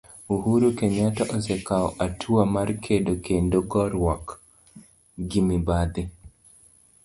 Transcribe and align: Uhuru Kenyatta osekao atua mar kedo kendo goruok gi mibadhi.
Uhuru 0.35 0.67
Kenyatta 0.77 1.23
osekao 1.37 1.89
atua 2.05 2.43
mar 2.55 2.69
kedo 2.85 3.13
kendo 3.27 3.57
goruok 3.71 4.25
gi 5.29 5.39
mibadhi. 5.47 6.03